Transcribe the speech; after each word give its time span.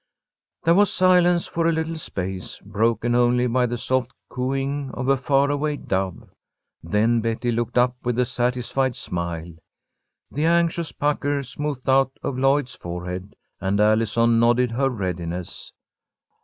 There 0.63 0.73
was 0.73 0.91
silence 0.91 1.45
for 1.45 1.67
a 1.67 1.71
little 1.71 1.93
space, 1.95 2.57
broken 2.61 3.13
only 3.13 3.45
by 3.45 3.67
the 3.67 3.77
soft 3.77 4.11
cooing 4.29 4.89
of 4.95 5.07
a 5.07 5.15
far 5.15 5.51
away 5.51 5.77
dove. 5.77 6.27
Then 6.81 7.21
Betty 7.21 7.51
looked 7.51 7.77
up 7.77 7.95
with 8.03 8.17
a 8.17 8.25
satisfied 8.25 8.95
smile. 8.95 9.53
The 10.31 10.45
anxious 10.45 10.91
pucker 10.91 11.43
smoothed 11.43 11.87
out 11.87 12.13
of 12.23 12.35
Lloyd's 12.39 12.73
forehead, 12.73 13.35
and 13.59 13.79
Allison 13.79 14.39
nodded 14.39 14.71
her 14.71 14.89
readiness. 14.89 15.71